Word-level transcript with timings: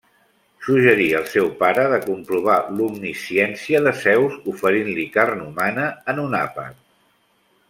Suggerí 0.67 1.03
al 1.17 1.27
seu 1.33 1.51
pare 1.59 1.83
de 1.91 1.99
comprovar 2.05 2.55
l'omnisciència 2.79 3.83
de 3.89 3.95
Zeus 4.05 4.41
oferint-li 4.55 5.07
carn 5.19 5.45
humana 5.49 5.87
en 6.15 6.25
un 6.27 6.39
àpat. 6.45 6.83